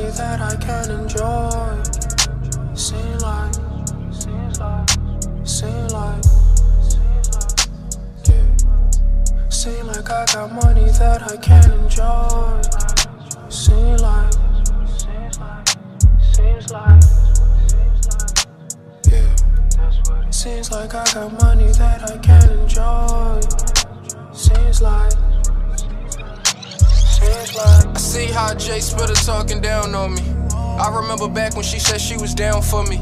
[0.00, 1.82] that I can enjoy.
[2.74, 3.54] Seem like,
[4.10, 4.88] seems like,
[5.44, 6.24] seem like,
[8.24, 9.48] yeah.
[9.50, 12.62] Seem like I got money that I can enjoy.
[13.50, 14.32] Seem like,
[14.88, 15.68] seems like,
[16.32, 17.02] seems like,
[19.10, 20.30] yeah.
[20.30, 23.40] Seems like I got money that I can enjoy.
[24.32, 25.41] Seems like.
[27.34, 30.22] I see how Jay Spitter talking down on me.
[30.54, 32.96] I remember back when she said she was down for me.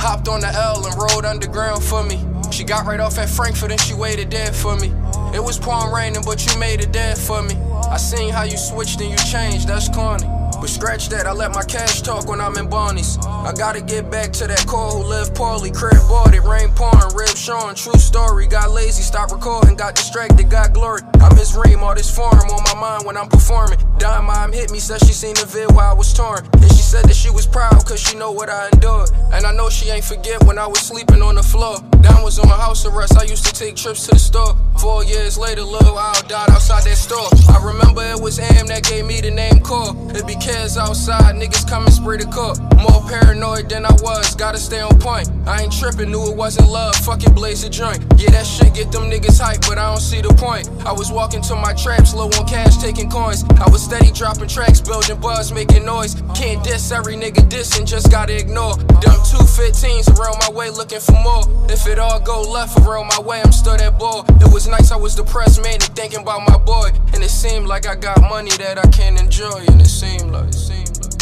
[0.00, 2.18] Hopped on the L and rode underground for me.
[2.50, 4.92] She got right off at Frankford and she waited there for me.
[5.34, 7.54] It was pouring raining, but you made it there for me.
[7.88, 10.26] I seen how you switched and you changed, that's corny.
[10.60, 13.18] But scratch that, I let my cash talk when I'm in Barney's.
[13.26, 15.70] I gotta get back to that core who lived poorly.
[15.70, 17.74] Crib bought it, rain pouring, rib showing.
[17.74, 21.02] True story, got lazy, stopped recording, got distracted, got glory.
[21.20, 23.78] I miss Reem, all this form on my mind when I'm performing.
[23.98, 26.44] Dime mom hit me, said she seen the vid while I was torn.
[26.52, 29.10] And she said that she was proud, cause she know what I endured.
[29.32, 31.78] And I know she ain't forget when I was sleeping on the floor.
[32.00, 34.56] Dime was on my house arrest, I used to take trips to the store.
[34.78, 37.28] Four years later, Lil Al died outside that store.
[37.48, 37.85] I remember
[38.26, 39.94] was Am that gave me the name Kur.
[40.10, 42.58] It be kids outside, niggas come and spray the cup.
[42.74, 45.30] More paranoid than I was, gotta stay on point.
[45.46, 48.02] I ain't tripping, knew it wasn't love, fucking blaze a joint.
[48.18, 50.68] Yeah, that shit get them niggas hype, but I don't see the point.
[50.84, 53.44] I was walking to my traps, low on cash, taking coins.
[53.62, 56.16] I was steady dropping tracks, building buzz, making noise.
[56.34, 58.74] Can't diss every nigga dissing, just gotta ignore.
[59.06, 61.46] Dumb 215s around my way looking for more.
[61.70, 64.22] If it all go left around my way, I'm still that boy.
[64.42, 66.90] It was nice, I was depressed, man, and thinking about my boy.
[67.14, 70.48] And it seemed like I got money that I can enjoy, and it seemed like,
[70.48, 71.12] it seemed like.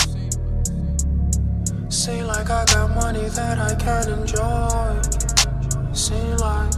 [1.93, 5.01] Seem like I got money that I can enjoy.
[5.93, 6.73] Seem like,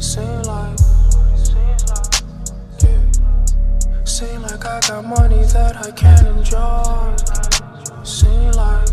[0.00, 0.78] seem like,
[2.82, 3.00] yeah.
[4.04, 7.16] Seem like I got money that I can enjoy.
[8.04, 8.88] Seem like,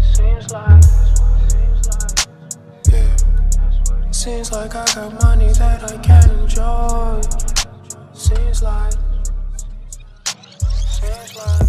[0.00, 1.05] seems like,
[4.26, 7.20] Seems like I got money that I can enjoy.
[8.12, 8.92] Seems like.
[10.90, 11.65] Seems like.